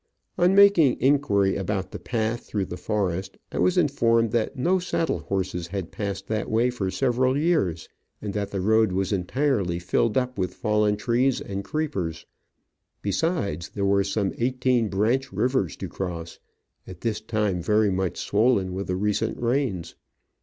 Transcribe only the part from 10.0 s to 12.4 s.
up with fallen trees and creepers;